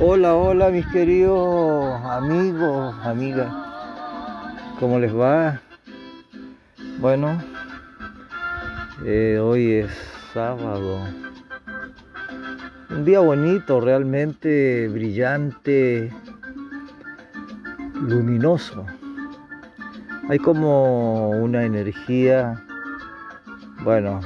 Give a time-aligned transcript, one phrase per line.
[0.00, 3.52] Hola, hola mis queridos amigos, amigas.
[4.78, 5.60] ¿Cómo les va?
[6.98, 7.38] Bueno,
[9.04, 9.90] eh, hoy es
[10.32, 11.00] sábado.
[12.88, 16.12] Un día bonito, realmente brillante,
[17.94, 18.86] luminoso.
[20.28, 22.62] Hay como una energía,
[23.84, 24.20] bueno,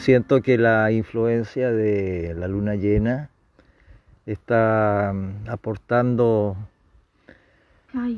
[0.00, 3.28] siento que la influencia de la luna llena
[4.24, 6.56] está mm, aportando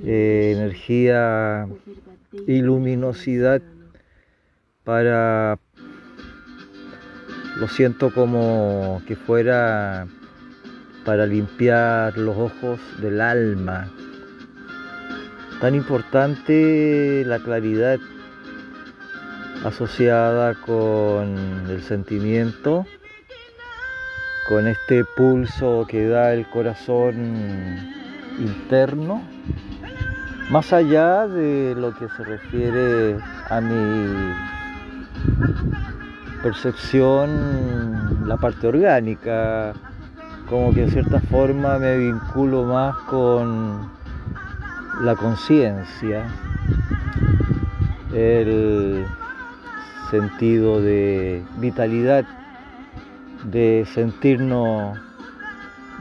[0.04, 1.66] eh, energía
[2.46, 3.62] y luminosidad
[4.84, 5.58] para,
[7.58, 10.06] lo siento como que fuera
[11.04, 13.90] para limpiar los ojos del alma.
[15.60, 17.98] Tan importante la claridad
[19.64, 22.86] asociada con el sentimiento
[24.48, 27.14] con este pulso que da el corazón
[28.38, 29.22] interno,
[30.50, 33.18] más allá de lo que se refiere
[33.48, 34.34] a mi
[36.42, 39.74] percepción, la parte orgánica,
[40.48, 43.90] como que en cierta forma me vinculo más con
[45.02, 46.24] la conciencia,
[48.12, 49.06] el
[50.12, 52.26] sentido de vitalidad
[53.44, 54.98] de sentirnos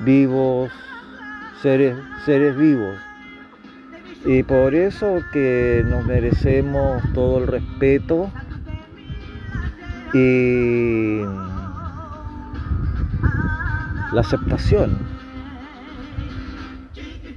[0.03, 0.69] vivos,
[1.61, 1.95] seres,
[2.25, 2.97] seres vivos.
[4.25, 8.29] Y por eso que nos merecemos todo el respeto
[10.13, 11.21] y
[14.11, 14.97] la aceptación.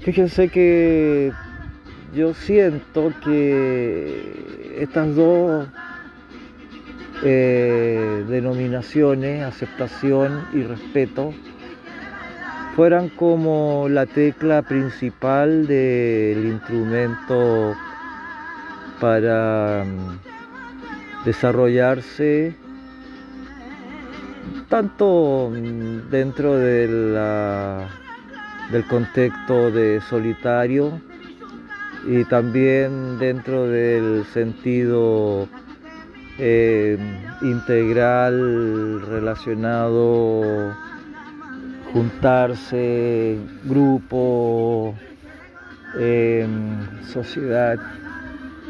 [0.00, 1.32] Fíjense que
[2.12, 5.68] yo siento que estas dos
[7.24, 11.32] eh, denominaciones, aceptación y respeto,
[12.76, 17.74] fueran como la tecla principal del instrumento
[19.00, 22.54] para mm, desarrollarse
[24.68, 26.86] tanto mm, dentro de
[28.70, 31.00] del contexto de solitario
[32.06, 35.48] y también dentro del sentido
[36.38, 36.98] eh,
[37.42, 40.74] integral relacionado,
[41.92, 44.94] juntarse, grupo,
[45.98, 47.78] em, sociedad,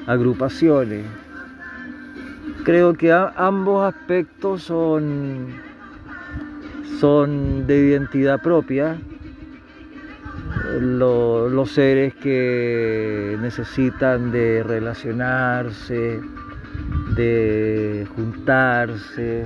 [0.06, 1.06] agrupaciones.
[2.64, 5.54] Creo que ambos aspectos son,
[7.00, 8.98] son de identidad propia.
[10.80, 16.20] los seres que necesitan de relacionarse,
[17.16, 19.44] de juntarse.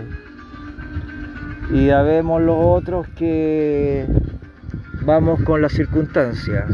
[1.73, 4.07] Y habemos los otros que
[5.05, 6.71] vamos con las circunstancias,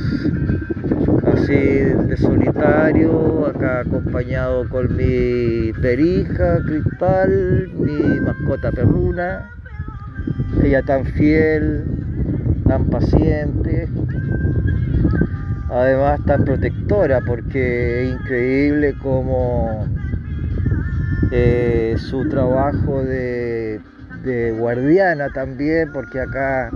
[1.32, 9.50] así de solitario, acá acompañado con mi perija, cristal, mi mascota perruna,
[10.62, 11.84] ella tan fiel,
[12.66, 13.88] tan paciente,
[15.70, 19.86] además tan protectora, porque es increíble como
[21.30, 23.80] eh, su trabajo de,
[24.58, 26.70] guardiana también, porque acá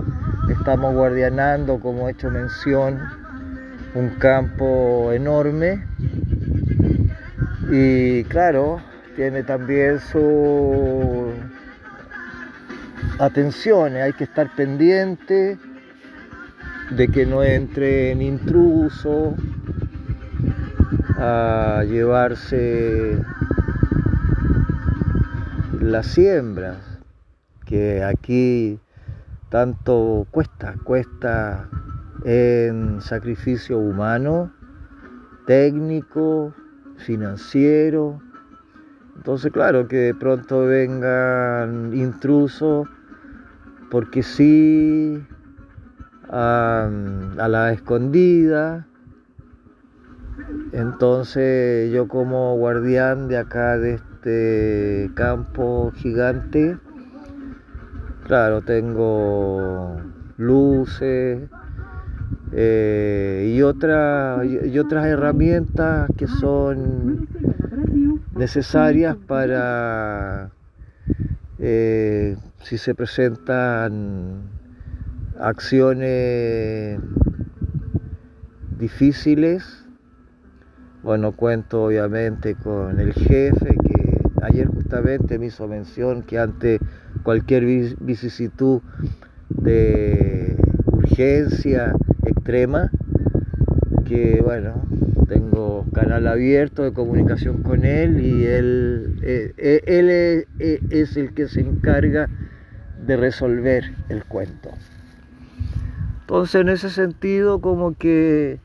[0.49, 2.99] estamos guardianando, como he hecho mención,
[3.95, 5.83] un campo enorme.
[7.71, 8.81] Y claro,
[9.15, 11.33] tiene también su
[13.19, 15.57] atención, hay que estar pendiente
[16.91, 19.33] de que no entren intrusos
[21.17, 23.17] a llevarse
[25.79, 26.77] las siembras,
[27.65, 28.79] que aquí
[29.49, 31.69] tanto cuesta, cuesta
[32.25, 34.51] en sacrificio humano,
[35.47, 36.53] técnico,
[36.97, 38.21] financiero.
[39.15, 42.87] Entonces, claro, que de pronto vengan intrusos,
[43.89, 45.25] porque sí,
[46.29, 46.89] a,
[47.37, 48.85] a la escondida.
[50.71, 54.08] Entonces yo como guardián de acá de este
[55.13, 56.77] campo gigante,
[58.25, 60.01] claro, tengo
[60.37, 61.49] luces
[62.51, 67.27] eh, y, y otras herramientas que son
[68.35, 70.49] necesarias para
[71.59, 74.43] eh, si se presentan
[75.39, 76.99] acciones
[78.77, 79.85] difíciles.
[81.03, 83.75] Bueno, cuento obviamente con el jefe
[84.41, 86.79] Ayer justamente me hizo mención que ante
[87.23, 87.65] cualquier
[87.99, 88.81] vicisitud
[89.49, 90.55] de
[90.85, 91.93] urgencia
[92.25, 92.91] extrema,
[94.05, 94.81] que bueno,
[95.27, 100.45] tengo canal abierto de comunicación con él y él, eh, eh, él es,
[100.89, 102.29] es el que se encarga
[103.05, 104.69] de resolver el cuento.
[106.21, 108.59] Entonces en ese sentido como que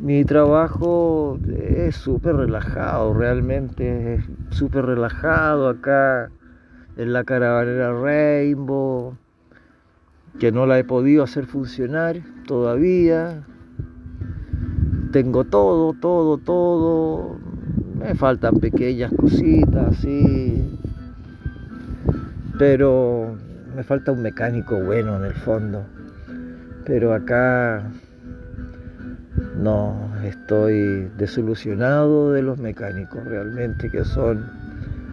[0.00, 6.30] mi trabajo es súper relajado, realmente es súper relajado acá
[6.96, 9.14] en la caravanera Rainbow,
[10.38, 12.16] que no la he podido hacer funcionar
[12.46, 13.42] todavía.
[15.12, 17.36] Tengo todo, todo, todo.
[17.98, 20.78] Me faltan pequeñas cositas, sí.
[22.58, 23.36] Pero
[23.76, 25.84] me falta un mecánico bueno en el fondo.
[26.86, 27.90] Pero acá
[29.56, 29.94] no,
[30.24, 34.46] estoy desilusionado de los mecánicos realmente que son,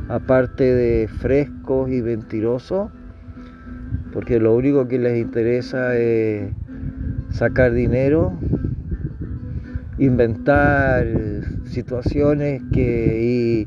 [0.09, 2.89] aparte de frescos y mentirosos,
[4.13, 6.51] porque lo único que les interesa es
[7.29, 8.33] sacar dinero,
[9.97, 11.05] inventar
[11.65, 13.65] situaciones que,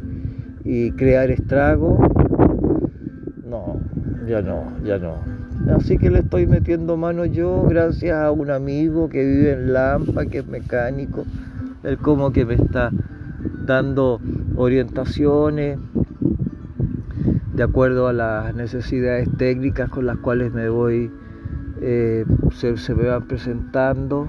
[0.64, 1.98] y, y crear estragos.
[3.44, 3.80] No,
[4.26, 5.39] ya no, ya no.
[5.68, 10.26] Así que le estoy metiendo mano yo gracias a un amigo que vive en Lampa,
[10.26, 11.24] que es mecánico.
[11.82, 12.90] Él como que me está
[13.66, 14.20] dando
[14.56, 15.78] orientaciones
[17.54, 21.10] de acuerdo a las necesidades técnicas con las cuales me voy,
[21.80, 24.28] eh, se, se me van presentando.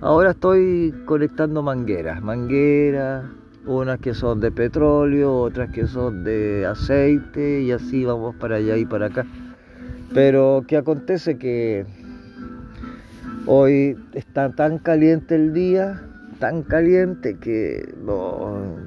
[0.00, 3.24] Ahora estoy conectando mangueras, mangueras,
[3.66, 8.76] unas que son de petróleo, otras que son de aceite y así vamos para allá
[8.76, 9.26] y para acá.
[10.12, 11.86] Pero que acontece que
[13.46, 16.02] hoy está tan caliente el día,
[16.40, 17.94] tan caliente que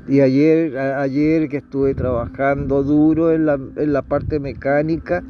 [0.08, 5.24] y ayer ayer que estuve trabajando duro en la, en la parte mecánica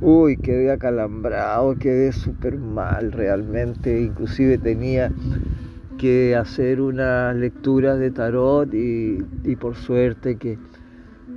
[0.00, 4.00] uy quedé acalambrado quedé súper mal realmente.
[4.00, 5.10] Inclusive tenía
[5.96, 10.58] que hacer una lectura de tarot y por suerte que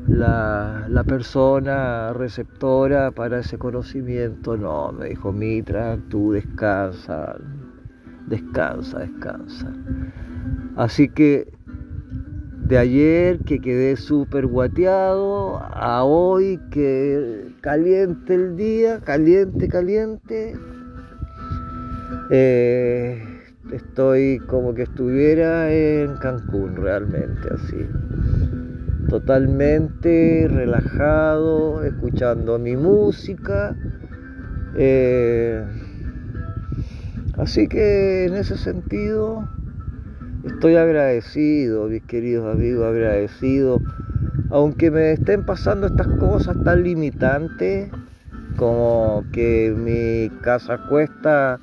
[0.07, 7.37] la, persona receptora para ese conocimiento, no, me dijo Mitra, tú descansa,
[8.27, 9.73] descansa, descansa.
[10.75, 11.51] Así que
[12.67, 20.55] de ayer que quedé súper guateado, a hoy que caliente el día, caliente, caliente,
[22.29, 23.21] eh,
[23.73, 27.87] estoy como que estuviera en Cancún realmente así
[29.11, 33.75] totalmente relajado, escuchando mi música.
[34.77, 35.65] Eh,
[37.37, 39.49] así que en ese sentido
[40.45, 43.81] estoy agradecido, mis queridos amigos, agradecido.
[44.49, 47.91] Aunque me estén pasando estas cosas tan limitantes,
[48.55, 51.59] como que mi casa cuesta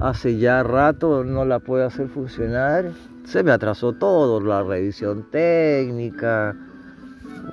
[0.00, 2.90] hace ya rato, no la puedo hacer funcionar
[3.28, 6.56] se me atrasó todo, la revisión técnica.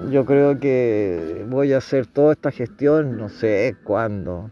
[0.09, 4.49] Yo creo que voy a hacer toda esta gestión, no sé cuándo.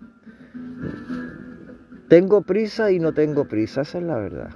[2.10, 4.50] Tengo prisa y no tengo prisa, esa es la verdad.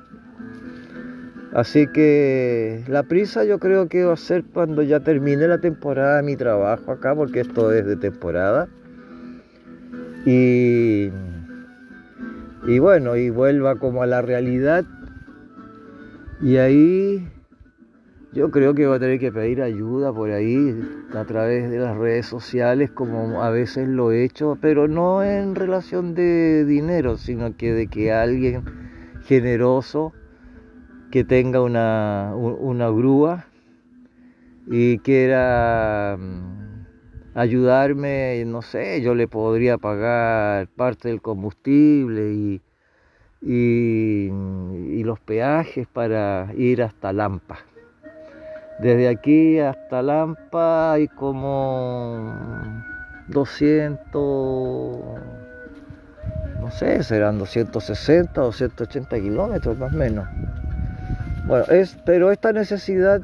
[1.54, 6.18] Así que la prisa yo creo que va a ser cuando ya termine la temporada
[6.18, 8.68] de mi trabajo acá, porque esto es de temporada.
[10.26, 11.12] Y,
[12.68, 14.84] y bueno, y vuelva como a la realidad
[16.42, 17.28] y ahí
[18.34, 20.80] yo creo que va a tener que pedir ayuda por ahí
[21.14, 25.56] a través de las redes sociales como a veces lo he hecho, pero no en
[25.56, 28.64] relación de dinero, sino que de que alguien
[29.24, 30.14] generoso
[31.10, 33.48] que tenga una, una grúa
[34.68, 42.62] y quiera mm, ayudarme, no sé, yo le podría pagar parte del combustible y,
[43.42, 44.30] y,
[45.04, 47.60] los peajes para ir hasta Lampa.
[48.80, 52.36] Desde aquí hasta Lampa hay como
[53.30, 55.00] 200,
[56.60, 60.28] no sé, serán 260 o 180 kilómetros más o menos.
[61.48, 63.22] Bueno, es, pero esta necesidad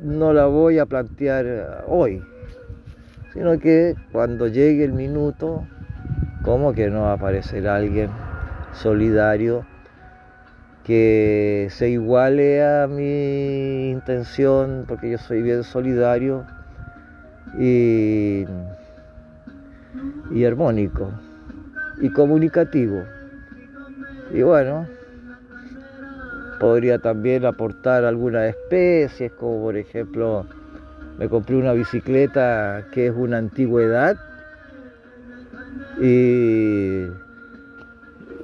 [0.00, 2.22] no la voy a plantear hoy,
[3.32, 5.66] sino que cuando llegue el minuto,
[6.42, 8.10] como que no va a aparecer alguien
[8.74, 9.64] solidario
[10.84, 16.44] que se iguale a mi intención, porque yo soy bien solidario
[17.58, 18.44] y,
[20.30, 21.10] y armónico
[22.00, 23.02] y comunicativo.
[24.32, 24.86] Y bueno,
[26.60, 30.44] podría también aportar algunas especies, como por ejemplo,
[31.18, 34.16] me compré una bicicleta que es una antigüedad
[36.00, 37.06] Y,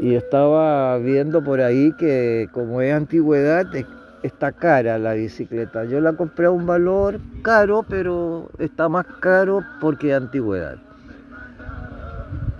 [0.00, 3.66] y estaba viendo por ahí que como es antigüedad,
[4.22, 5.84] está cara la bicicleta.
[5.84, 10.76] Yo la compré a un valor caro, pero está más caro porque es antigüedad.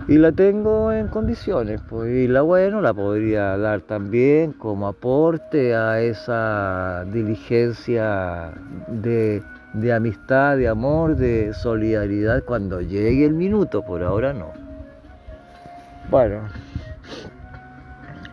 [0.07, 5.75] Y la tengo en condiciones, pues, y la bueno la podría dar también como aporte
[5.75, 8.51] a esa diligencia
[8.87, 9.41] de,
[9.73, 14.51] de amistad, de amor, de solidaridad cuando llegue el minuto, por ahora no.
[16.09, 16.41] Bueno,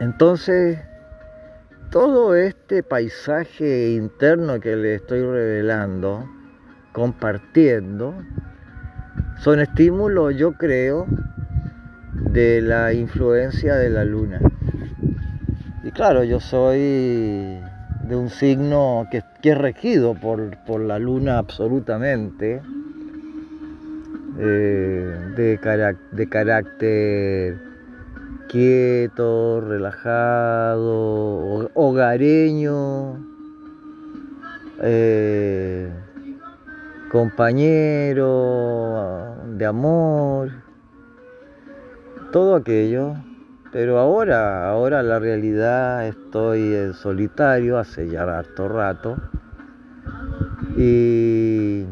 [0.01, 0.79] entonces
[1.91, 6.29] todo este paisaje interno que le estoy revelando,
[6.93, 8.15] compartiendo,
[9.39, 11.07] son estímulos, yo creo,
[12.13, 14.41] de la influencia de la luna.
[15.83, 17.61] Y claro, yo soy
[18.03, 22.61] de un signo que, es regido por, la luna absolutamente,
[24.39, 27.68] eh, de, de carácter
[28.49, 30.91] quieto, relajado,
[31.75, 33.25] hogareño,
[34.81, 35.93] eh,
[37.11, 38.25] compañero
[39.57, 40.51] de amor,
[42.33, 43.15] todo aquello.
[43.71, 49.19] Pero ahora, ahora la realidad estoy en solitario hace ya harto rato.
[50.79, 51.85] Y,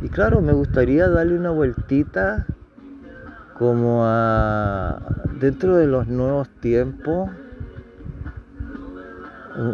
[0.00, 2.46] y claro, me gustaría darle una vueltita
[3.58, 5.00] como a
[5.40, 7.30] dentro de los nuevos tiempos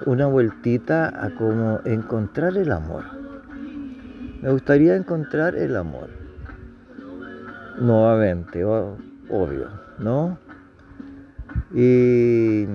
[0.07, 3.05] una vueltita a como encontrar el amor.
[4.41, 6.09] Me gustaría encontrar el amor.
[7.79, 10.39] Nuevamente, obvio, ¿no?
[11.75, 12.67] Y,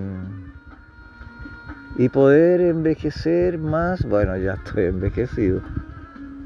[1.97, 5.61] y poder envejecer más, bueno, ya estoy envejecido,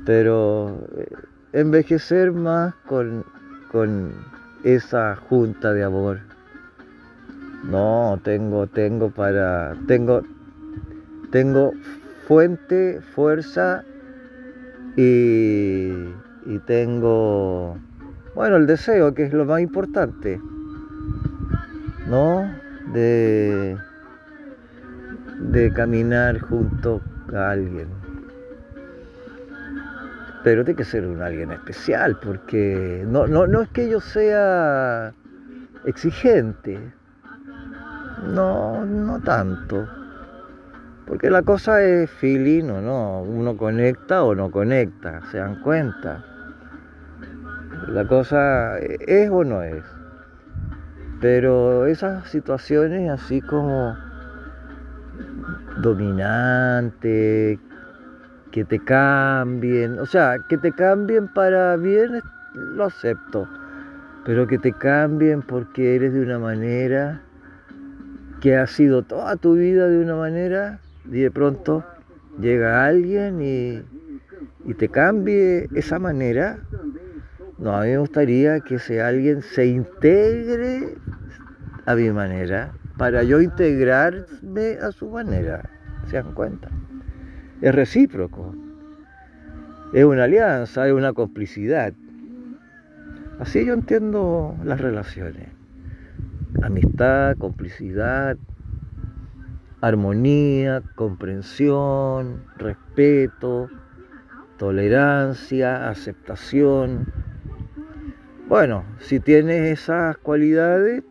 [0.06, 1.08] pero eh,
[1.52, 3.26] envejecer más con,
[3.72, 4.12] con
[4.64, 6.20] esa junta de amor.
[7.64, 10.22] No, tengo, tengo para, tengo,
[11.32, 11.72] tengo
[12.28, 13.84] fuente, fuerza
[14.98, 15.92] y,
[16.46, 17.78] y tengo,
[18.36, 20.40] bueno, el deseo, que es lo más importante,
[22.08, 22.50] ¿no?
[22.94, 23.78] De,
[25.40, 27.02] de caminar junto
[27.34, 28.03] a alguien
[30.44, 35.14] pero tiene que ser un alguien especial, porque no, no, no es que yo sea
[35.86, 36.80] exigente,
[38.28, 39.88] no, no tanto,
[41.06, 46.24] porque la cosa es feeling o no, uno conecta o no conecta, se dan cuenta.
[47.90, 49.84] La cosa es o no es.
[51.20, 53.98] Pero esas situaciones así como
[55.82, 57.60] dominante,
[58.54, 62.22] que te cambien, o sea, que te cambien para bien,
[62.54, 63.50] lo acepto,
[64.26, 67.20] pero que te cambien porque eres de una manera,
[68.42, 71.84] que ha sido toda tu vida de una manera, y de pronto
[72.40, 73.82] llega alguien y,
[74.70, 76.60] y te cambie esa manera.
[77.58, 80.94] No, a mí me gustaría que ese alguien se integre
[81.88, 85.68] a mi manera, para yo integrarme a su manera,
[86.08, 86.70] ¿se dan cuenta?
[87.64, 88.54] Es recíproco,
[89.94, 91.94] es una alianza, es una complicidad.
[93.40, 95.48] Así yo entiendo las relaciones.
[96.62, 98.36] Amistad, complicidad,
[99.80, 103.70] armonía, comprensión, respeto,
[104.58, 107.14] tolerancia, aceptación.
[108.50, 111.02] Bueno, si tienes esas cualidades,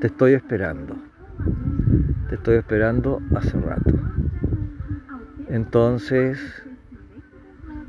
[0.00, 0.96] te estoy esperando.
[2.28, 3.92] Te estoy esperando hace rato.
[5.52, 6.38] Entonces,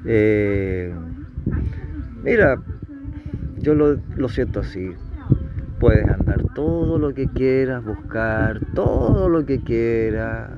[0.06, 0.94] eh,
[2.22, 2.62] mira,
[3.60, 4.92] yo lo, siento así.
[5.80, 10.52] Puedes andar todo lo que quieras, buscar todo lo que quieras,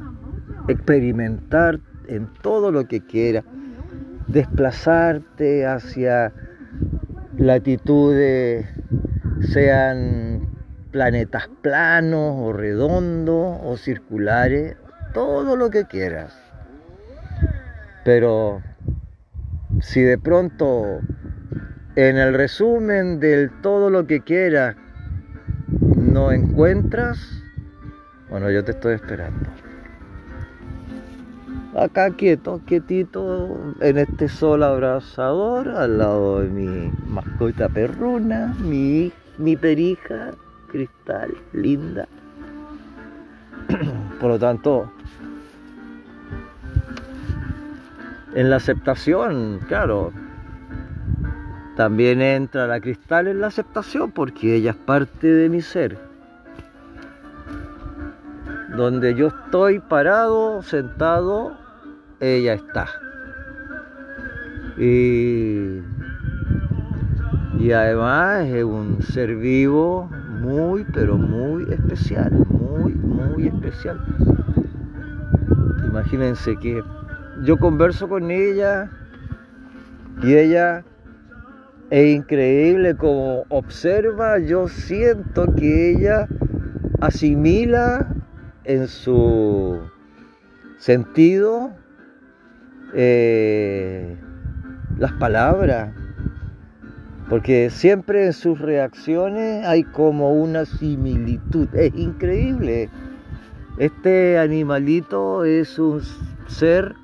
[0.68, 3.44] experimentar en todo lo que quieras,
[4.26, 6.34] desplazarte hacia
[7.38, 8.66] latitudes,
[9.42, 10.50] sean
[10.90, 14.76] planetas planos o redondos o circulares,
[15.14, 16.45] todo lo que quieras.
[18.06, 18.62] Pero
[19.82, 21.00] si de pronto
[21.96, 24.76] en el resumen del todo lo que quieras
[25.98, 27.18] no encuentras,
[28.30, 29.50] bueno, yo te estoy esperando.
[31.76, 39.58] Acá quieto, quietito, en este sol abrazador, al lado de mi mascota perruna, mi, mi
[39.58, 40.32] perija,
[40.72, 42.08] cristal, linda.
[44.22, 44.92] Por lo tanto,
[48.36, 50.12] en la aceptación, claro,
[51.78, 55.98] También entra la cristal en la aceptación porque ella es parte de mi ser.
[58.78, 61.58] Donde yo estoy parado, sentado,
[62.22, 62.88] ella está.
[64.78, 65.82] Y,
[67.60, 70.10] y además es un ser vivo
[70.42, 74.00] muy, pero muy especial, muy, muy especial.
[75.90, 76.82] Imagínense que
[77.44, 78.90] yo converso con ella
[80.24, 80.84] y ella
[81.90, 86.28] es increíble como observa, yo siento que ella
[87.00, 88.08] asimila
[88.64, 89.80] en su
[90.78, 91.72] sentido
[92.94, 94.18] eh,
[94.98, 95.94] las palabras,
[97.30, 102.90] porque siempre en sus reacciones hay como una similitud, es increíble.
[103.78, 106.02] Este animalito es un
[106.48, 106.96] ser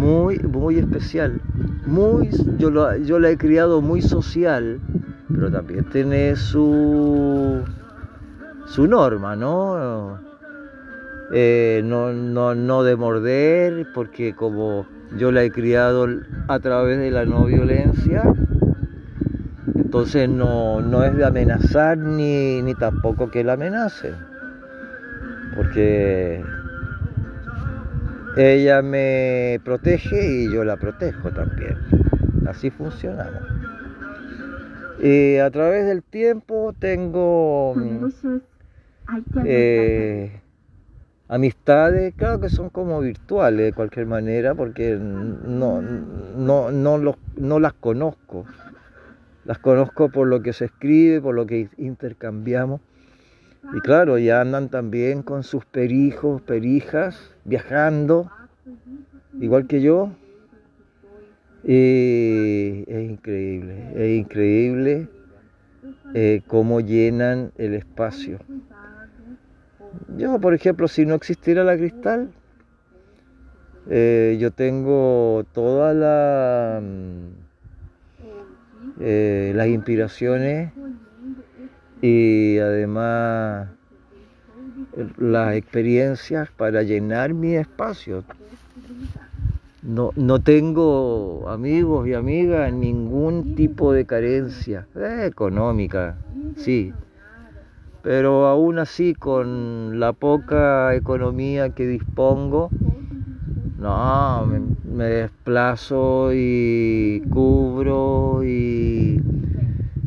[0.00, 1.40] muy, muy especial.
[1.86, 4.80] Muy, yo, lo, yo la he criado muy social,
[5.28, 7.62] pero también tiene su,
[8.66, 10.18] su norma, ¿no?
[11.32, 14.86] Eh, no, no, no de morder, porque como
[15.18, 16.08] yo la he criado
[16.48, 18.22] a través de la no violencia,
[19.74, 24.14] entonces no, no es de amenazar ni, ni tampoco que la amenace,
[25.54, 26.42] porque
[28.36, 31.76] ella me protege y yo la protejo también.
[32.46, 33.42] Así funcionamos.
[35.02, 37.74] Y a través del tiempo tengo
[39.44, 40.42] eh,
[41.28, 47.72] amistades, claro que son como virtuales de cualquier manera, porque no, no, no, no las
[47.74, 48.46] conozco.
[49.44, 52.80] Las conozco por lo que se escribe, por lo que intercambiamos.
[53.62, 58.30] Y claro, ya andan también con sus perijos, perijas, viajando,
[59.40, 60.10] igual que yo.
[61.62, 65.08] Y es increíble, es increíble
[66.14, 68.38] eh, cómo llenan el espacio.
[70.16, 72.30] Yo, por ejemplo, si no existiera la cristal,
[73.88, 77.26] eh, yo tengo todas mm,
[79.00, 80.72] eh, las inspiraciones
[82.00, 83.68] y además
[85.18, 88.24] las experiencias para llenar mi espacio.
[89.82, 96.18] No, no tengo amigos y amigas, ningún tipo de carencia eh, económica,
[96.56, 96.92] sí,
[98.02, 102.70] pero aún así con la poca economía que dispongo,
[103.78, 104.46] no,
[104.84, 109.18] me, desplazo y cubro y,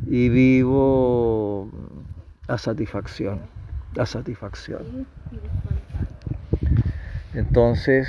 [0.08, 1.33] y, vivo
[2.54, 3.42] a satisfacción,
[3.98, 5.08] a satisfacción.
[7.34, 8.08] Entonces,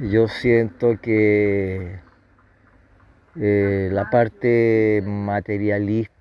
[0.00, 2.00] yo siento que
[3.36, 6.12] eh, la parte materialista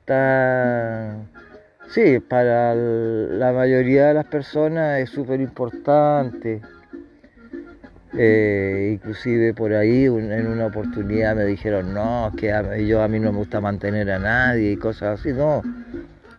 [1.91, 6.61] Sí, para la mayoría de las personas es súper importante.
[8.13, 13.19] Eh, inclusive por ahí en una oportunidad me dijeron, no, que a, yo a mí
[13.19, 15.33] no me gusta mantener a nadie y cosas así.
[15.33, 15.61] No,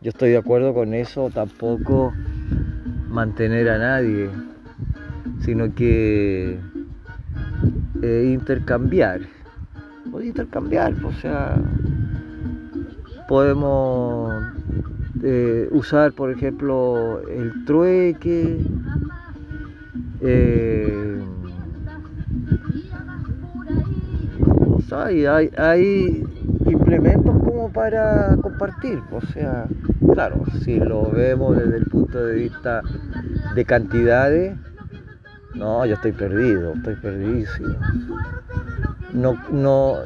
[0.03, 2.12] yo estoy de acuerdo con eso, tampoco
[3.09, 4.29] mantener a nadie,
[5.45, 6.59] sino que
[8.03, 9.21] eh, intercambiar.
[10.23, 11.57] intercambiar, o sea,
[13.29, 14.43] podemos
[15.23, 18.59] eh, usar, por ejemplo, el trueque,
[20.21, 21.23] eh,
[24.93, 26.25] hay, hay,
[26.66, 29.66] implementos como para compartir, o sea,
[30.12, 32.83] claro, si lo vemos desde el punto de vista
[33.55, 34.57] de cantidades,
[35.55, 37.77] no, yo estoy perdido, estoy perdidísimo.
[39.12, 39.98] No, no,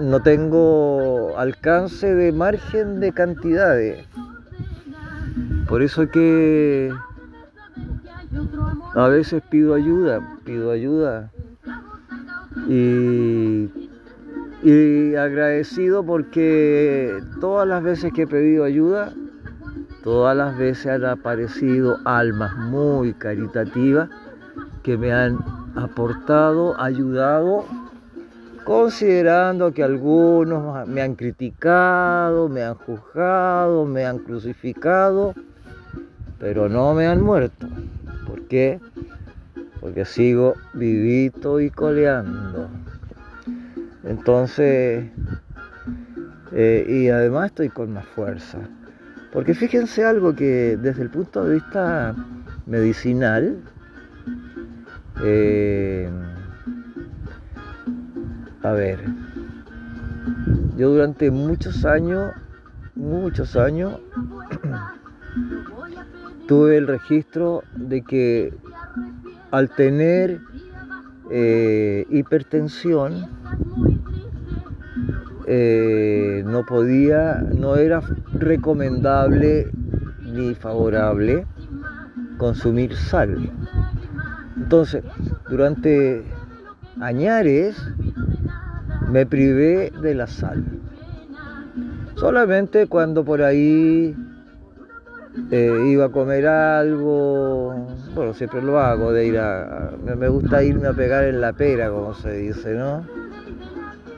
[0.00, 4.06] no tengo alcance de margen de cantidades.
[5.68, 6.92] Por eso que
[8.94, 11.30] a veces pido ayuda, pido ayuda.
[12.68, 13.83] Y,
[14.64, 19.12] y agradecido porque todas las veces que he pedido ayuda,
[20.02, 24.08] todas las veces han aparecido almas muy caritativas
[24.82, 25.38] que me han
[25.76, 27.66] aportado, ayudado
[28.64, 35.34] considerando que algunos me han criticado, me han juzgado, me han crucificado,
[36.38, 37.68] pero no me han muerto.
[38.26, 38.80] ¿Por qué?
[39.82, 42.70] Porque sigo vivito y coleando.
[44.04, 45.10] Entonces,
[46.52, 48.58] eh, y además estoy con más fuerza.
[49.32, 52.14] Porque fíjense algo que desde el punto de vista
[52.66, 53.58] medicinal,
[55.22, 56.10] eh,
[58.62, 59.00] a ver,
[60.76, 62.32] Yo durante muchos años,
[62.94, 64.00] muchos años,
[66.48, 68.54] tuve el registro de que
[69.50, 70.40] al tener
[71.30, 73.28] eh, hipertensión,
[75.46, 78.00] eh, no podía, no era
[78.32, 79.70] recomendable
[80.22, 81.46] ni favorable
[82.38, 83.50] consumir sal.
[84.56, 85.04] Entonces,
[85.48, 86.22] durante
[87.00, 87.76] añares
[89.10, 90.64] me privé de la sal.
[92.16, 94.16] Solamente cuando por ahí
[95.50, 97.74] eh, iba a comer algo,
[98.14, 101.90] bueno, siempre lo hago, de ir a, me gusta irme a pegar en la pera,
[101.90, 103.04] como se dice, ¿no?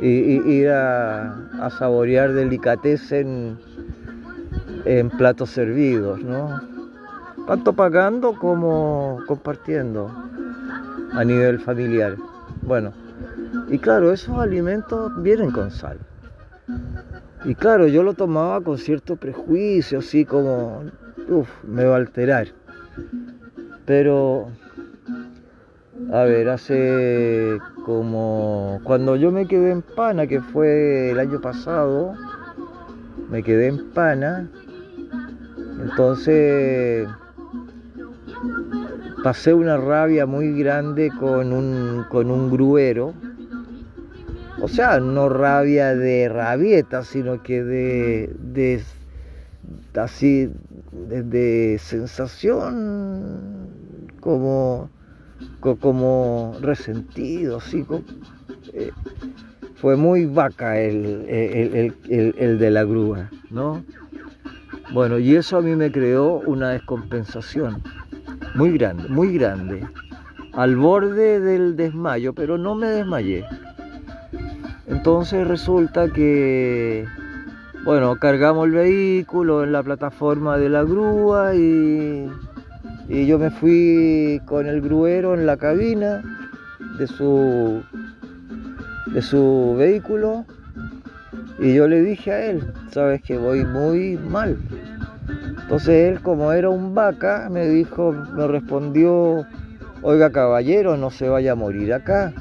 [0.01, 3.59] Y, ir a, saborear delicatessen
[4.85, 6.61] en, platos servidos, ¿no?
[7.47, 10.11] Tanto pagando como compartiendo
[11.13, 12.17] a nivel familiar.
[12.63, 12.93] Bueno,
[13.69, 15.99] y claro, esos alimentos vienen con sal.
[17.45, 20.83] Y claro, yo lo tomaba con cierto prejuicio, así como,
[21.29, 22.49] uff, me va a alterar.
[23.85, 24.49] Pero,
[26.13, 32.15] a ver, hace como, cuando yo me quedé en pana, que fue el año pasado,
[33.31, 34.49] me quedé en pana,
[35.81, 37.09] entonces
[39.23, 43.13] pasé una rabia muy grande con un, con un gruero.
[44.61, 48.83] O sea, no rabia de rabieta, sino que de, de
[49.95, 50.51] así,
[50.93, 53.69] de, sensación
[54.21, 54.91] como,
[55.61, 57.85] como resentido, ¿sí?
[58.73, 58.93] Eh,
[59.77, 61.25] fue muy vaca el,
[62.09, 63.85] el, de la grúa, ¿no?
[64.93, 67.83] Bueno, y eso a mí me creó una descompensación
[68.55, 69.87] muy grande, muy grande,
[70.55, 73.45] al borde del desmayo, pero no me desmayé.
[74.87, 77.05] Entonces resulta que,
[77.85, 82.31] bueno, cargamos el vehículo en la plataforma de la grúa y,
[83.09, 86.23] yo me fui con el gruero en la cabina
[86.99, 87.83] de su,
[89.13, 90.45] de su vehículo
[91.59, 94.59] y yo le dije a él, sabes que voy muy mal.
[95.63, 99.47] Entonces él, como era un vaca, me dijo, me respondió,
[100.03, 102.33] oiga caballero, no se vaya a morir acá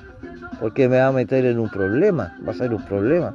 [0.60, 3.34] porque me va a meter en un problema, va a ser un problema.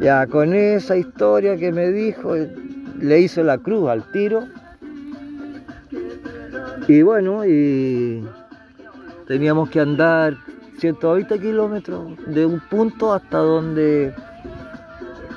[0.00, 2.34] Ya con esa historia que me dijo,
[2.98, 4.44] le hice la cruz al tiro.
[6.90, 8.26] Y bueno, y
[9.28, 10.36] teníamos que andar
[10.80, 14.12] 120 kilómetros de un punto hasta donde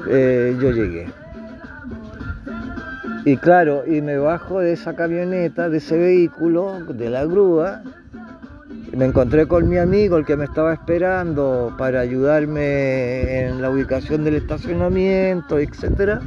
[0.09, 1.11] eh, yo llegué.
[3.25, 7.83] Y claro, y me bajo de esa camioneta, de ese vehículo, de la grúa,
[8.97, 14.23] me encontré con mi amigo, el que me estaba esperando para ayudarme en la ubicación
[14.23, 16.19] del estacionamiento, etc.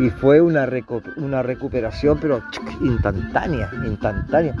[0.00, 0.66] Y fue una,
[1.18, 2.42] una recuperación, pero
[2.80, 4.54] instantánea, instantánea.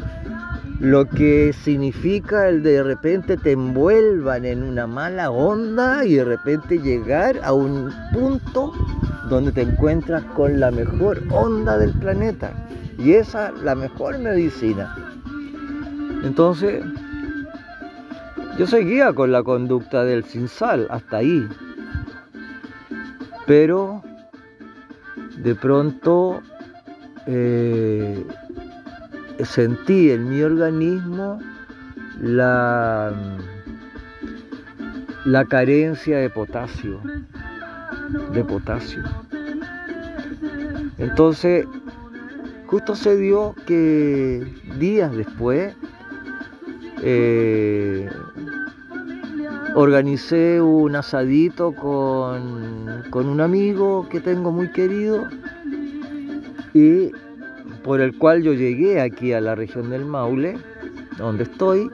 [0.80, 6.78] Lo que significa el de repente te envuelvan en una mala onda y de repente
[6.78, 8.72] llegar a un punto
[9.30, 12.52] donde te encuentras con la mejor onda del planeta.
[12.98, 14.94] Y esa la mejor medicina.
[16.22, 16.84] Entonces,
[18.58, 21.48] yo seguía con la conducta del sin sal hasta ahí.
[23.46, 24.02] Pero
[25.42, 26.42] de pronto
[27.26, 28.24] eh,
[29.44, 31.38] sentí en mi organismo
[32.20, 33.12] la,
[35.24, 37.00] la carencia de potasio,
[38.32, 39.02] de potasio.
[40.98, 41.66] Entonces,
[42.66, 44.46] justo se dio que
[44.78, 45.74] días después
[47.02, 48.08] eh,
[49.74, 55.28] organicé un asadito con, con un amigo que tengo muy querido
[56.74, 57.10] y
[57.82, 60.58] por el cual yo llegué aquí a la región del Maule,
[61.16, 61.90] donde estoy.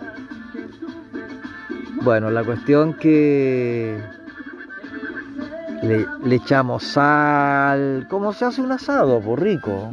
[2.03, 3.99] Bueno, la cuestión que
[5.83, 9.21] le, le, echamos sal, ¿cómo se hace un asado?
[9.21, 9.91] Por rico.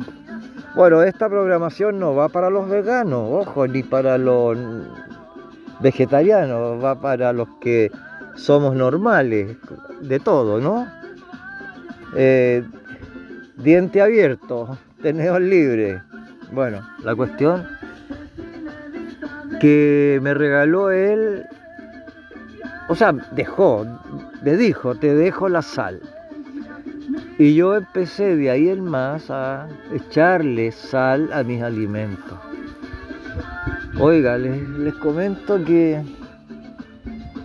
[0.76, 4.58] Bueno, esta programación no va para los veganos, ojo, ni para los
[5.84, 7.92] vegetarianos, va para los que
[8.36, 9.58] somos normales,
[10.02, 10.88] de todo, ¿no?
[12.16, 12.64] Eh,
[13.58, 16.02] diente abierto, tenedor libre.
[16.52, 17.68] Bueno, la cuestión
[19.60, 21.46] que me regaló él,
[22.88, 23.86] o sea, dejó,
[24.44, 26.00] le dijo, te dejo la sal.
[27.38, 32.40] Y yo empecé de ahí en más a echarle sal a mis alimentos.
[34.00, 36.02] Oiga, les, comento que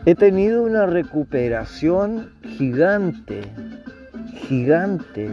[0.07, 3.43] he tenido una recuperación gigante,
[4.33, 5.29] gigante.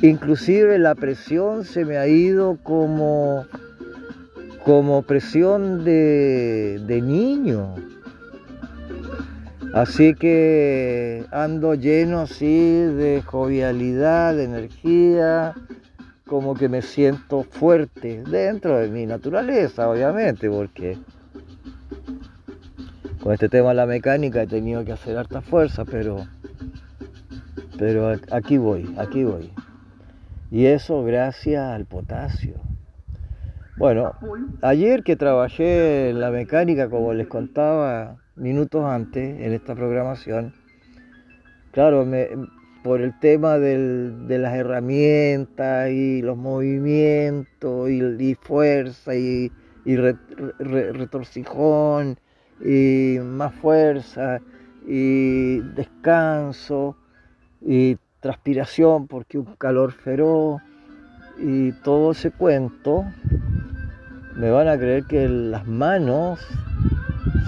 [0.00, 3.44] Inclusive la presión se me ha ido como,
[4.64, 7.74] como presión de, de niño.
[9.74, 15.54] Así que ando lleno así de jovialidad, de energía,
[16.32, 20.96] como que me siento fuerte dentro de mi naturaleza, obviamente, porque
[23.22, 26.26] con este tema de la mecánica he tenido que hacer harta fuerza, pero,
[27.78, 29.52] pero aquí voy, aquí voy.
[30.50, 32.54] Y eso gracias al potasio.
[33.76, 34.14] Bueno,
[34.62, 40.54] ayer que trabajé en la mecánica, como les contaba minutos antes en esta programación,
[41.72, 42.28] claro, me,
[42.82, 49.52] por el tema de las herramientas y los movimientos y, fuerza y,
[50.58, 52.18] retorcijón
[52.60, 54.40] y más fuerza
[54.86, 56.96] y descanso
[57.60, 60.60] y transpiración porque un calor feroz
[61.38, 63.04] y todo ese cuento,
[64.36, 66.40] me van a creer que las manos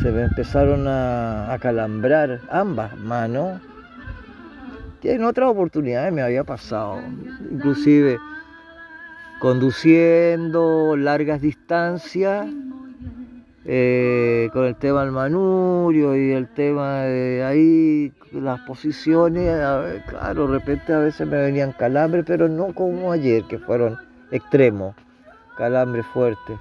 [0.01, 3.61] se empezaron a calambrar, ambas manos.
[5.05, 6.99] Y en otras oportunidades me había pasado,
[7.51, 8.17] inclusive
[9.38, 12.47] conduciendo largas distancias
[13.67, 19.55] eh, con el tema del manurio y el tema de ahí, las posiciones,
[20.07, 23.99] claro, de repente a veces me venían calambres, pero no como ayer, que fueron
[24.31, 24.95] extremos,
[25.59, 26.59] calambres fuertes.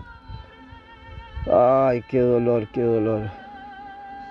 [1.49, 3.21] Ay, qué dolor, qué dolor.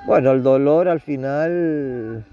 [0.04, 2.26] Bueno, el dolor al final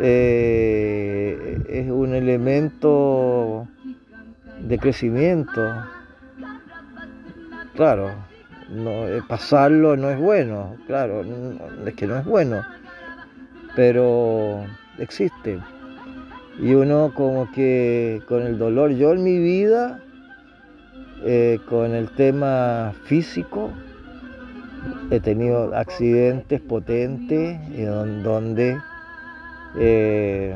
[0.00, 3.66] eh, es un elemento
[4.60, 5.62] de crecimiento.
[7.74, 8.10] Claro,
[8.70, 11.22] no, eh, pasarlo no es bueno, claro,
[11.86, 12.62] es que no es bueno,
[13.74, 14.64] pero
[14.98, 15.58] existe.
[16.58, 20.00] Y uno como que con el dolor, yo en mi vida,
[21.24, 23.70] eh, con el tema físico,
[25.10, 28.78] he tenido accidentes potentes en donde
[29.78, 30.54] eh,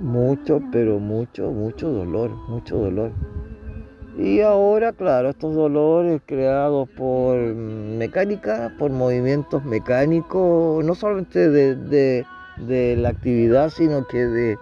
[0.00, 3.12] mucho, pero mucho, mucho dolor, mucho dolor.
[4.16, 12.26] Y ahora, claro, estos dolores creados por mecánica, por movimientos mecánicos, no solamente de,
[12.96, 14.56] la actividad, sino que de,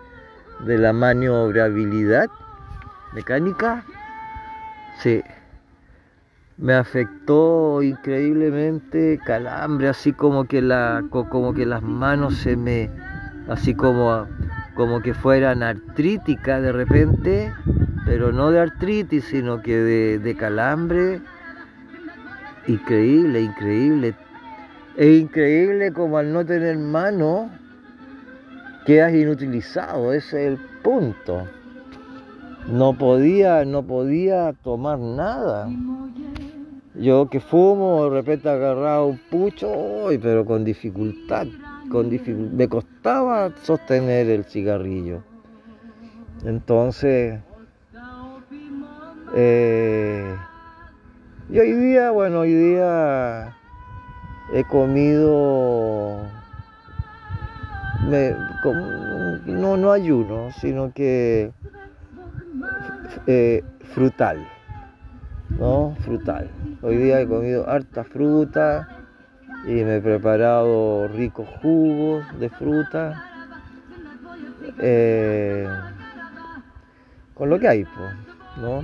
[0.65, 2.29] la maniobrabilidad
[3.13, 3.85] mecánica,
[5.03, 5.23] sí,
[6.57, 12.89] me afectó increíblemente calambre, así como que, la, como que las manos se me,
[13.49, 14.27] así como,
[14.75, 17.53] como que fueran artríticas de repente
[18.05, 21.21] pero no de artritis, sino que de, calambre.
[22.67, 24.15] Increíble, increíble.
[24.97, 27.51] Es increíble como al no tener mano
[28.85, 31.47] quedas inutilizado, ese es el punto.
[32.69, 35.69] No podía, no podía tomar nada.
[36.95, 39.73] Yo que fumo, de repente agarraba un pucho,
[40.21, 41.47] pero con dificultad,
[41.93, 42.57] con.
[42.57, 45.23] Me costaba sostener el cigarrillo.
[46.45, 47.41] Entonces,
[49.35, 50.37] eh,
[51.51, 53.57] y hoy día, bueno, hoy día
[54.53, 56.23] he comido,
[59.47, 61.53] no, no ayuno, sino que
[63.27, 63.63] eh,
[63.95, 64.45] frutal,
[65.51, 65.95] ¿no?
[66.01, 66.51] Frutal.
[66.83, 69.02] Hoy día he comido harta fruta
[69.65, 73.25] y me he preparado ricos jugos de fruta.
[74.79, 75.69] Eh,
[77.35, 78.15] con lo que hay, pues,
[78.61, 78.83] ¿no?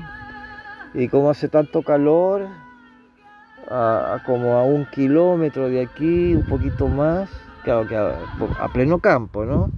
[0.94, 2.46] Y como hace tanto calor,
[4.24, 7.28] como a un kilómetro de aquí, un poquito más,
[7.64, 9.70] claro que a, pleno campo, ¿no?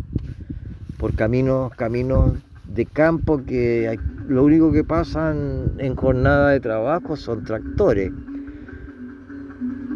[0.98, 2.34] Por caminos, caminos
[2.66, 8.12] de campo que lo único que pasan en jornada de trabajo son tractores.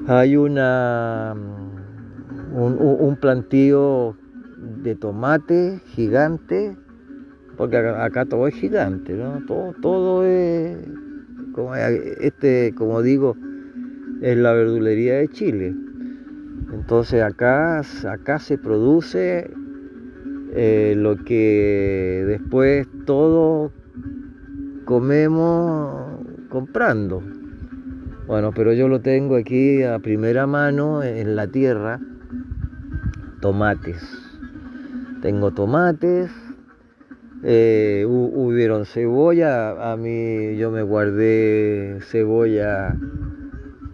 [0.07, 1.35] Hay una
[2.55, 4.17] un, un plantío
[4.83, 6.77] de tomate gigante,
[7.57, 9.45] porque acá, todo es gigante, ¿no?
[9.47, 10.77] Todo, todo es
[11.53, 13.37] como, este, como digo,
[14.21, 15.75] es la verdulería de Chile.
[16.73, 19.51] Entonces acá, acá se produce
[20.55, 23.73] eh, lo que después todos
[24.85, 27.23] comemos comprando.
[28.27, 32.01] Bueno, pero yo lo tengo aquí a primera mano en la tierra,
[33.41, 34.03] tomates.
[35.21, 36.31] Tengo tomates,
[37.43, 42.97] eh, hubieron cebolla, a mí yo me guardé cebolla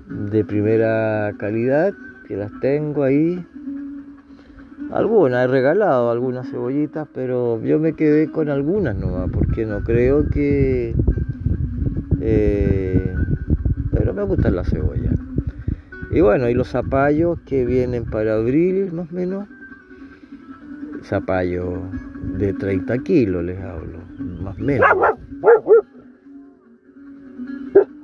[0.09, 1.93] de primera calidad,
[2.29, 3.45] que las tengo ahí.
[4.93, 10.29] Algunas, he regalado algunas cebollitas, pero yo me quedé con algunas nomás, porque no creo
[10.31, 10.95] que...
[12.21, 13.10] Eh,
[14.20, 15.14] me gustan las cebollas.
[16.11, 19.48] Y bueno, y los zapallos que vienen para abril más o menos.
[21.02, 21.78] Zapallos
[22.37, 23.98] de 30 kilos les hablo,
[24.42, 24.87] más o menos.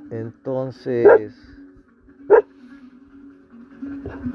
[0.09, 1.35] Entonces,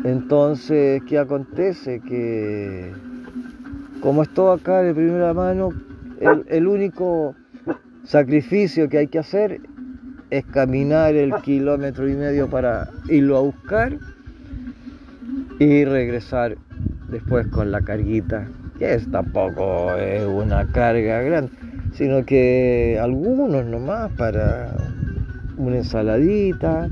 [0.05, 2.01] entonces, ¿qué acontece?
[2.01, 2.93] Que
[4.01, 5.71] como esto acá de primera mano,
[6.21, 7.35] el único
[8.05, 9.61] sacrificio que hay que hacer
[10.33, 13.99] es caminar el kilómetro y medio para irlo a buscar
[15.59, 16.57] y regresar
[17.11, 21.53] después con la carguita, que es tampoco es una carga grande,
[21.93, 24.75] sino que algunos nomás para
[25.59, 26.89] una ensaladita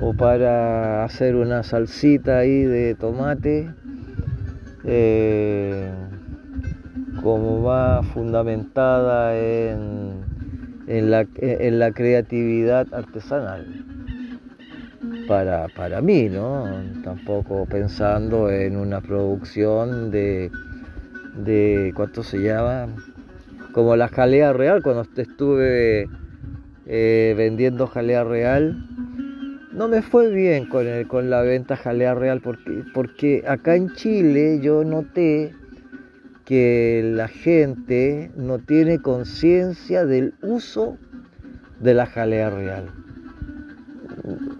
[0.00, 3.70] o para hacer una salsita ahí de tomate
[4.82, 5.88] eh,
[7.22, 10.27] como va fundamentada en,
[10.88, 13.66] en, la, en la creatividad artesanal
[15.28, 16.64] para, para mí, ¿no?
[17.04, 20.50] Tampoco pensando en una producción de,
[21.36, 22.88] de ¿cuánto se llama?
[23.72, 26.08] Como la jalea real, cuando estuve
[26.86, 28.76] eh, vendiendo jalea real,
[29.72, 33.92] no me fue bien con, el, con la venta jalea real porque, porque acá en
[33.92, 35.52] Chile yo noté
[36.48, 40.96] que la gente no tiene conciencia del uso
[41.78, 42.86] de la jalea real.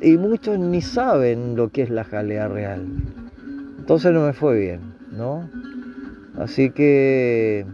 [0.02, 2.84] Y muchos ni saben lo que es la jalea real.
[3.78, 4.80] Entonces no me fue bien,
[5.16, 5.48] ¿no?
[6.36, 7.64] Así que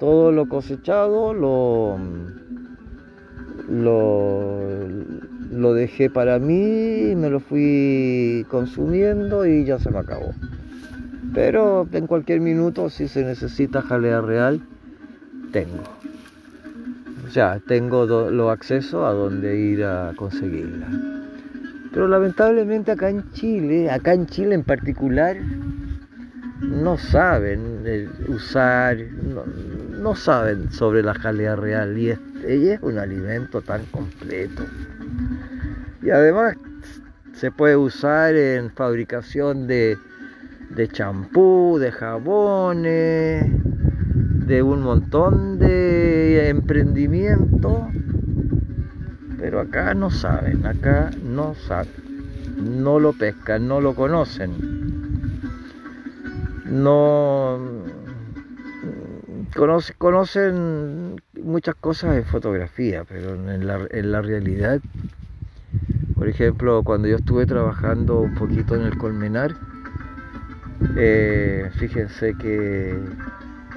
[0.00, 1.98] todo lo cosechado lo
[3.68, 4.58] lo,
[5.52, 10.34] lo dejé para mí, me lo fui consumiendo y ya se me acabó.
[11.34, 14.60] Pero en cualquier minuto, si se necesita jalea real,
[15.52, 15.82] tengo.
[17.26, 20.88] O sea, tengo los accesos a donde ir a conseguirla.
[21.92, 25.36] Pero lamentablemente acá en Chile, acá en Chile en particular,
[26.60, 32.10] no saben eh, usar, no, saben sobre la jalea real y
[32.46, 34.64] ella es un alimento tan completo.
[36.02, 36.56] Y además
[37.32, 39.96] se puede usar en fabricación de,
[40.74, 43.44] de champú, de jabones,
[44.46, 47.82] de un montón de emprendimientos.
[49.38, 51.92] Pero acá no saben, acá no saben,
[52.82, 54.52] no lo pescan, no lo conocen.
[56.66, 57.58] No
[59.98, 64.80] conocen muchas cosas en fotografía, pero en la, en la realidad,
[66.14, 69.56] por ejemplo, cuando yo estuve trabajando un poquito en el Colmenar,
[70.96, 72.98] eh, fíjense que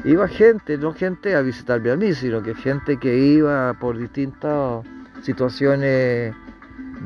[0.05, 4.85] iba gente, no gente a visitarme a mí, sino que gente que iba por distintas
[5.21, 6.33] situaciones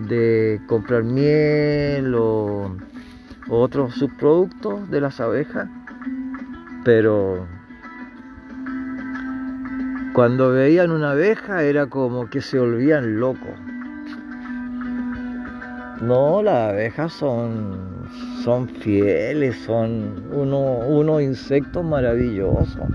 [0.08, 2.76] de comprar miel o,
[3.50, 5.70] o otros subproductos de las abejas,
[6.84, 7.48] pero
[10.14, 13.54] cuando veían una abeja era como que se volvían locos.
[16.02, 17.97] No, las abejas son,
[18.48, 22.88] son fieles, son unos insectos maravillosos.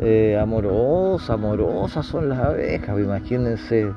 [0.00, 3.92] Eh, amorosas, amorosas son las abejas, imagínense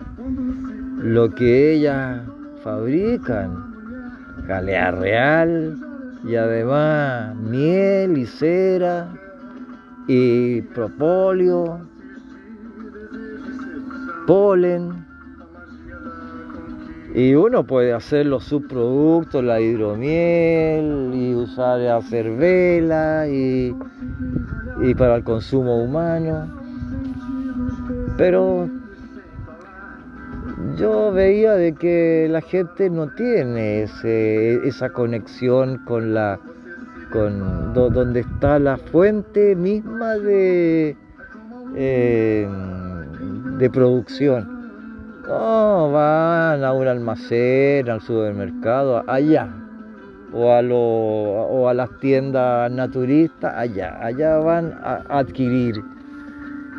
[0.98, 2.20] lo que ellas
[2.66, 3.72] fabrican.
[4.46, 5.78] Jalea real
[6.26, 9.08] y además miel y cera
[10.06, 11.80] y propóleo,
[14.28, 15.01] polen.
[17.14, 23.76] Y uno puede hacer los subproductos, la hidromiel, y usar, hacer vela y,
[24.98, 26.48] para el consumo humano.
[28.18, 28.70] Pero
[30.78, 36.40] yo veía de que la gente no tiene esa conexión con la
[37.12, 40.96] con donde está la fuente misma de,
[41.76, 42.48] eh,
[43.58, 44.61] de producción.
[45.32, 49.48] No, van a un almacén, al supermercado, allá.
[50.34, 50.62] O a,
[51.74, 53.98] las tiendas naturistas, allá.
[54.04, 55.82] Allá van a adquirir.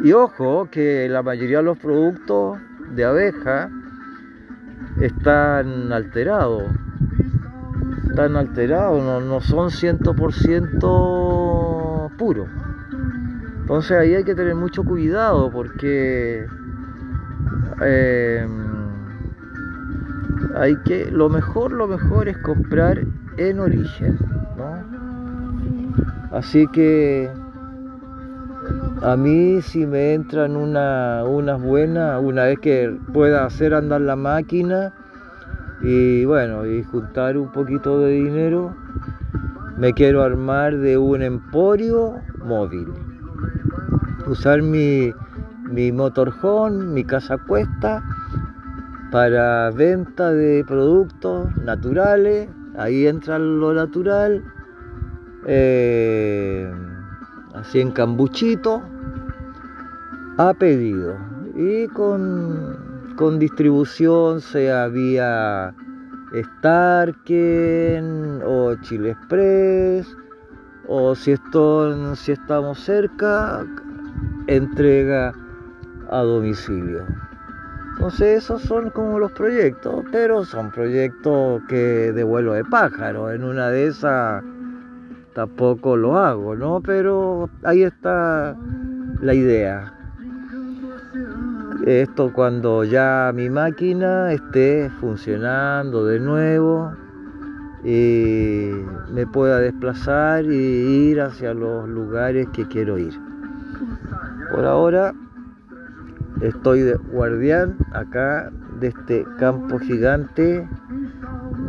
[0.05, 2.59] Y ojo que la mayoría de los productos
[2.95, 3.71] de abeja
[5.01, 6.65] están alterados
[8.11, 12.49] están alterados, no, no son 100% puros.
[13.63, 16.47] Entonces ahí hay que tener mucho cuidado porque
[17.81, 18.47] eh,
[20.57, 23.01] hay que, lo mejor, lo mejor es comprar
[23.37, 24.19] en origen,
[24.57, 25.03] ¿no?
[26.33, 27.31] Así que
[29.03, 34.17] a mí si me entran una, unas buenas, una vez que pueda hacer andar la
[34.17, 34.93] máquina
[35.83, 38.75] y bueno, y juntar un poquito de dinero,
[39.77, 42.15] me quiero armar de un emporio
[42.45, 42.89] móvil.
[44.27, 45.13] Usar mi,
[45.73, 48.03] mi motorhome, mi casa cuesta
[49.11, 54.45] para venta de productos naturales, ahí entra lo natural,
[55.47, 56.71] eh,
[57.55, 58.83] así en cambuchito,
[60.39, 61.17] a pedido.
[61.55, 65.75] Y con, con distribución, sea vía
[66.35, 70.17] Starken o Chile Express,
[70.89, 73.65] o si, esto, si estamos cerca,
[74.47, 75.35] entrega
[76.13, 77.05] a domicilio.
[77.95, 83.31] Entonces esos son como los proyectos, pero son proyectos que de vuelo de pájaro.
[83.31, 84.43] En una de esas
[85.35, 86.81] tampoco lo hago, ¿no?
[86.81, 88.57] Pero ahí está
[89.21, 89.95] la idea.
[91.87, 96.93] Esto cuando ya mi máquina esté funcionando de nuevo
[97.85, 98.71] y
[99.13, 103.19] me pueda desplazar y ir hacia los lugares que quiero ir.
[104.53, 105.13] Por ahora
[106.43, 110.69] estoy de guardián acá de este campo gigante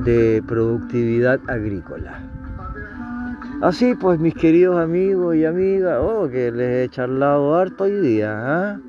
[0.04, 2.20] de productividad agrícola.
[3.62, 8.34] Así pues, mis queridos amigos y amigas, oh, que les he charlado harto hoy día.
[8.36, 8.80] ¿ah?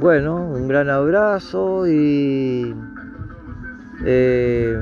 [0.00, 2.74] Bueno, un gran abrazo y
[4.04, 4.80] eh,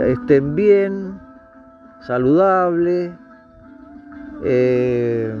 [0.00, 1.20] estén bien,
[2.00, 3.12] saludables.
[4.44, 5.34] Eh,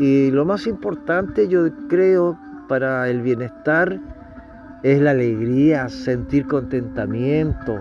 [0.00, 2.38] y lo más importante, yo creo,
[2.68, 4.00] para el bienestar
[4.82, 7.78] es la alegría, sentir contentamiento,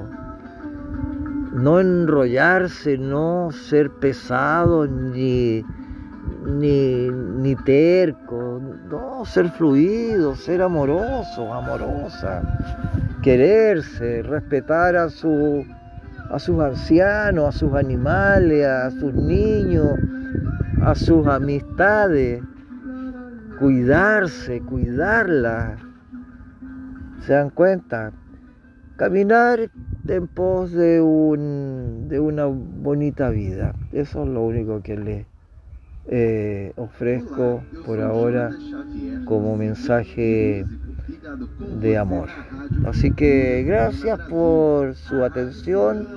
[1.54, 5.64] no enrollarse, no ser pesado ni,
[6.46, 12.42] ni, ni terco, no, ser fluido, ser amoroso, amorosa,
[13.24, 15.64] quererse, respetar a, su,
[16.30, 19.98] a sus ancianos, a sus animales, a sus niños,
[20.82, 22.42] a sus amistades,
[23.60, 25.80] cuidarse, cuidarlas.
[27.26, 28.12] ¿Se dan cuenta?
[28.96, 29.70] Caminar
[30.08, 33.76] en pos de, un, de una bonita vida.
[33.92, 35.26] Eso es lo único que les
[36.08, 38.50] eh, ofrezco por ahora
[39.26, 40.66] como mensaje
[41.82, 42.30] de amor.
[42.86, 46.08] Así que gracias por su atención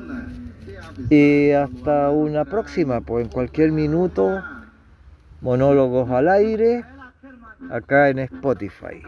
[1.10, 4.42] y hasta una próxima, pues en cualquier minuto,
[5.42, 6.84] monólogos al aire,
[7.70, 9.02] acá en Spotify.